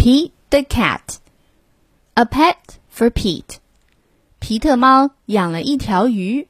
[0.00, 1.18] Pete the cat.
[2.14, 3.58] A pet for Pete.
[4.38, 6.48] 皮特猫养了一条鱼。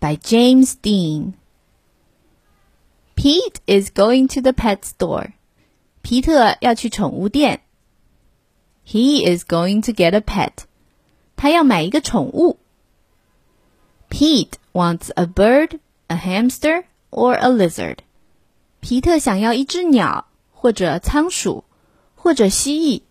[0.00, 1.32] By James Dean.
[3.16, 5.32] Pete is going to the pet store.
[6.02, 7.62] 皮特要去宠物店。
[8.86, 10.64] He is going to get a pet.
[11.36, 12.58] 他要买一个宠物。
[14.08, 17.98] Pete wants a bird, a hamster, or a lizard.
[18.80, 21.64] 皮特想要一只鸟，或者仓鼠，
[22.22, 23.02] 或者蜥蜴。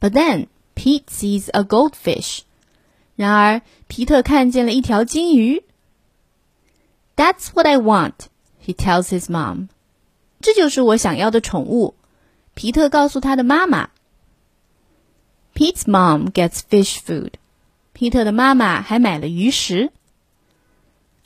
[0.00, 2.40] But then Pete sees a goldfish.
[3.16, 5.64] 然而，皮特看见了一条金鱼。
[7.16, 8.26] That's what I want,
[8.64, 9.68] he tells his mom.
[10.40, 11.94] 这就是我想要的宠物。
[12.54, 13.90] 皮特告诉他的妈妈。
[15.54, 17.34] Pete's mom gets fish food.
[17.92, 19.92] 皮特的妈妈还买了鱼食。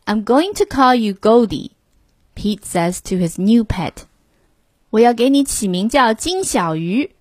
[0.04, 1.70] I'm going to call you Goldie,
[2.34, 4.04] Pete says to his new pet.
[4.93, 7.15] 我要给你起名叫金小鱼。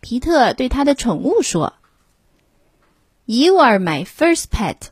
[0.00, 1.74] 皮特对他的宠物说。
[3.26, 4.88] You are my first pet,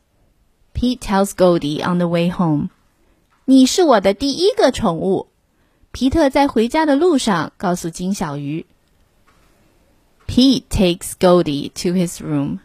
[0.74, 2.68] Pete tells Goldie on the way home.
[3.46, 5.28] 你是我的第一个宠物。
[5.92, 8.66] 皮特在回家的路上告诉金小鱼。
[10.26, 12.58] Pete takes Goldie to his room.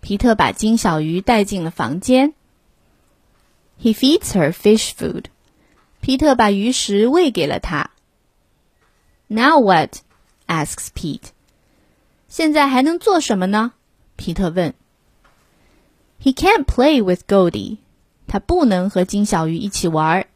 [0.00, 2.32] 皮特把金小鱼带进了房间。
[3.82, 5.24] He feeds her fish food.
[6.00, 7.95] 皮特把鱼食喂给了她。
[9.27, 10.01] Now what?
[10.47, 11.29] asks Pete.
[12.27, 13.73] 现在还能做什么呢？
[14.15, 14.73] 皮特问。
[16.21, 17.77] He can't play with Goldie.
[18.27, 20.27] 他不能和金小鱼一起玩。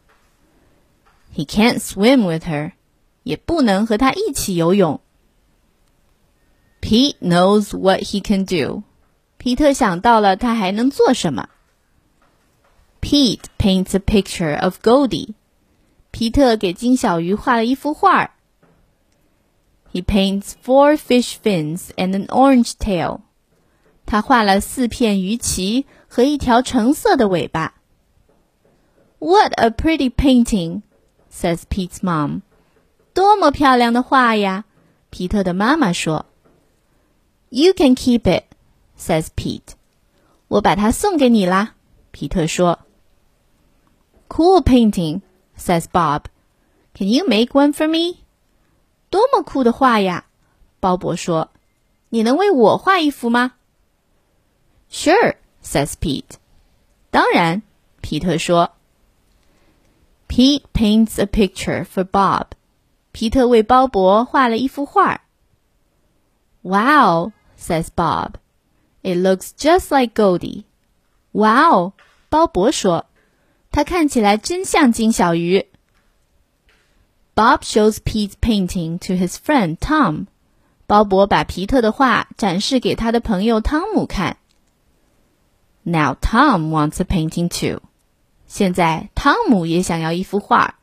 [1.36, 2.73] He can't swim with her.
[3.23, 5.02] 也不能和她一起游泳。
[6.81, 8.83] Pete knows what he can do.
[9.38, 11.50] 皮特想到了他还能做什么。
[13.02, 15.33] Pete paints a picture of Goldie.
[16.11, 18.36] 皮特给金小鱼画了一幅画。
[19.91, 23.22] He paints four fish fins and an orange tail.
[24.05, 27.75] 他画了四片鱼鳍和一条橙色的尾巴。
[29.19, 30.81] What a pretty painting,
[31.31, 32.41] says Pete's mom.
[33.13, 34.66] 多么漂亮的画呀！
[35.09, 36.25] 皮特的妈妈说。
[37.50, 38.44] You can keep it,
[39.00, 39.75] says Pete.
[40.50, 41.75] 我把它送给你啦，
[42.12, 42.79] 皮特说。
[44.28, 45.22] Cool painting,
[45.57, 46.23] says Bob.
[46.94, 48.25] Can you make one for me?
[49.09, 50.25] 多么酷的画呀！
[50.79, 51.51] 鲍勃说。
[52.09, 53.53] 你能为我画一幅吗？
[54.90, 56.38] Sure, says Pete.
[57.12, 57.62] 当然，
[58.00, 58.72] 皮特说。
[60.29, 62.51] Pete paints a picture for Bob.
[63.12, 65.23] 皮特为鲍勃画了一幅画。
[66.62, 68.35] Wow, says Bob.
[69.01, 70.63] It looks just like Goldie.
[71.31, 71.94] Wow,
[72.29, 73.07] 鲍勃说，
[73.72, 75.68] 它看起来真像金小鱼。
[77.35, 80.28] Bob shows Pete's painting to his friend Tom.
[80.88, 84.38] 鲍勃把皮特的画展示给他的朋友汤姆看。
[85.84, 87.81] Now Tom wants a painting too.
[88.47, 90.79] 现在汤姆也想要一幅画。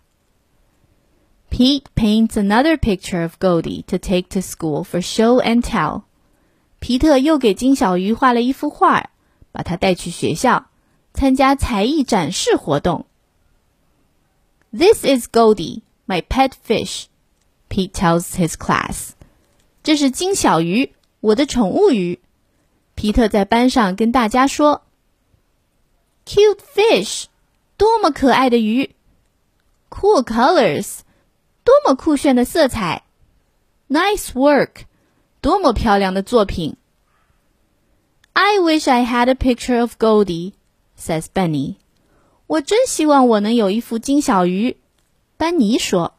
[1.51, 6.03] Pete paints another picture of Goldie to take to school for show and tell.
[6.81, 9.11] 皮特又给金小鱼画了一幅画，
[9.53, 10.67] 把它带去学校
[11.15, 13.07] 参加才艺展示活动。
[14.73, 17.07] This is Goldie, my pet fish,
[17.69, 19.11] Pete tells his class.
[19.83, 22.21] 这是金小鱼，我的宠物鱼。
[22.95, 24.83] 皮特在班上跟大家说：“
[26.27, 27.25] Cute fish，
[27.77, 28.95] 多么可爱的鱼！
[29.91, 31.01] Cool colors，
[31.65, 33.05] 多么酷炫的色彩！
[33.89, 34.85] Nice work。”
[35.41, 36.77] 多么漂亮的作品！
[38.33, 40.53] I wish I had a picture of Goldie,
[40.97, 41.79] says Benny.
[42.47, 44.77] 我真希望我能有一幅金小鱼。
[45.37, 46.13] 班尼说：“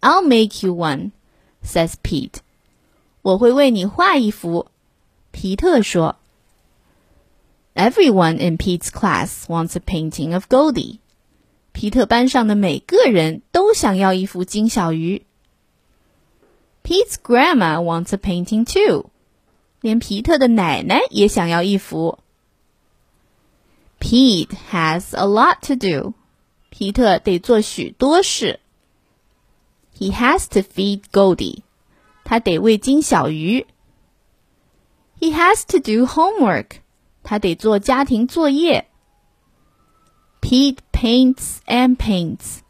[0.00, 1.10] I'll make you one,”
[1.64, 2.40] says Pete.
[3.22, 4.66] 我会为你画一幅。
[5.30, 6.16] 皮特说：“
[7.74, 10.98] Everyone in Pete's class wants a painting of Goldie.”
[11.72, 15.24] 皮特班上的每个人都想要一幅金小鱼。
[16.82, 19.10] Pete's grandma wants a painting too.
[19.80, 22.18] 连皮特的奶奶也想要一幅。
[23.98, 26.14] Pete has a lot to do.
[26.74, 28.60] 皮特得做许多事。
[29.98, 31.62] He has to feed Goldie.
[32.24, 33.66] 他得喂金小鱼。
[35.18, 36.80] He has to do homework.
[37.22, 38.88] 他得做家庭作业。
[40.40, 42.60] Pete paints and paints.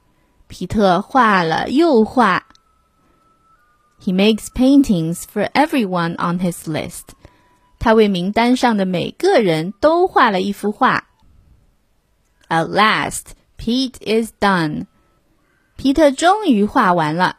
[0.49, 2.49] 皮特画了又画。
[4.01, 7.15] He makes paintings for everyone on his list.
[7.79, 11.07] 他为名单上的每个人都画了一幅画。
[12.49, 14.87] At last, Pete is done.
[15.77, 17.39] 皮特终于画完了。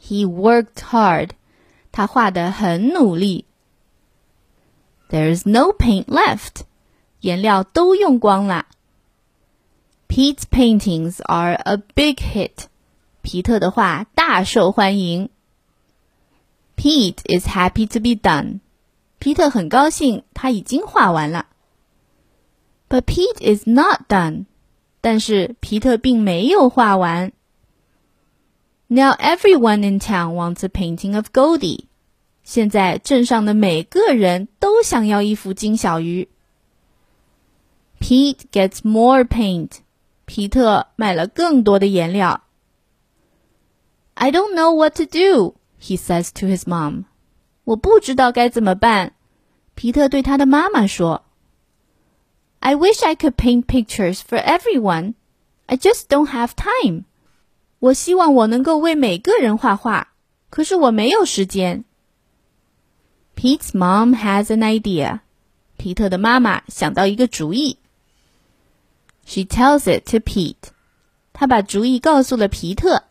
[0.00, 1.30] He worked hard.
[1.92, 3.46] 他画得很努力。
[5.10, 6.62] There's no paint left.
[7.20, 8.66] 颜料都用光了。
[10.08, 12.66] Pete's paintings are a big hit.
[13.22, 15.28] 皮特的画大受欢迎。
[16.76, 18.60] Pete is happy to be done.
[19.18, 21.46] 皮特很高兴，他已经画完了。
[22.88, 24.46] But Pete is not done.
[25.02, 27.32] 但是皮特并没有画完。
[28.88, 31.84] Now everyone in town wants a painting of Goldie.
[32.42, 36.28] 现在镇上的每个人都想要一幅金小鱼。
[38.00, 39.80] Pete gets more paint.
[40.24, 42.44] 皮特买了更多的颜料。
[44.14, 47.04] I don't know what to do, he says to his mom.
[47.64, 49.12] 我不知道该怎么办。
[49.74, 51.21] 皮特对他的妈妈说
[52.62, 55.14] ：“I wish I could paint pictures for everyone.
[55.66, 57.04] I just don't have time.”
[57.80, 60.08] 我希望我能够为每个人画画，
[60.50, 61.84] 可是我没有时间。
[63.36, 65.20] Pete's mom has an idea.
[65.76, 67.78] 皮特的妈妈想到一个主意。
[69.24, 70.72] She tells it to Pete.
[71.32, 73.04] 她把主意告诉了皮特。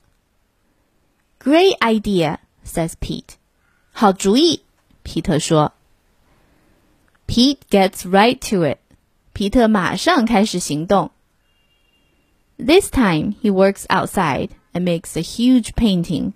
[1.40, 3.36] Great idea, says Pete.
[3.94, 4.64] 好主意，
[5.04, 5.72] 皮特说。
[7.26, 8.80] Pete gets right to it.
[9.34, 11.12] 皮特马上开始行动。
[12.58, 16.34] This time he works outside and makes a huge painting.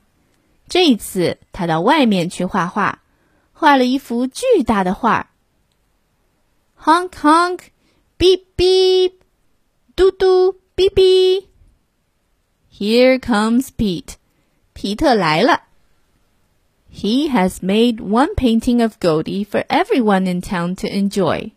[0.67, 3.01] 这一次他到外面去画画，
[3.53, 5.31] 画了一幅巨大的画。
[6.79, 7.59] Honk honk,
[8.17, 9.13] beep beep,
[9.95, 11.45] 嘟嘟哔哔。
[12.71, 14.13] Here comes Pete.
[14.73, 15.63] 皮特来了。
[16.91, 21.51] He has made one painting of Goldie for everyone in town to enjoy.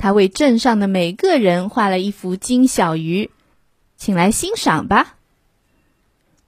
[0.00, 3.30] 他为镇上的每个人画了一幅金小鱼，
[3.98, 5.18] 请来欣赏吧。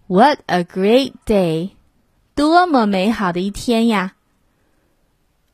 [0.07, 1.73] What a great day!
[2.35, 4.15] 多么美好的一天呀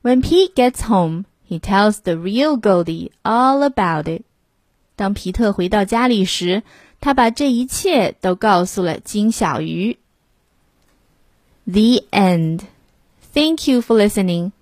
[0.04, 4.22] ！When Pete gets home, he tells the real Goldie all about it.
[4.94, 6.62] 当皮特回到家里时，
[7.00, 9.98] 他把这一切都告诉了金小鱼。
[11.64, 12.60] The end.
[13.34, 14.52] Thank you for listening.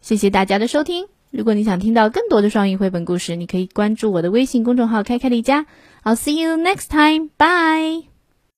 [0.00, 1.08] 谢谢大家的收听。
[1.30, 5.64] 如果你想听到更多的双语绘本故事，你可以关注我的微信公众号“开开丽家”。
[6.02, 7.30] I'll see you next time.
[7.38, 8.09] Bye.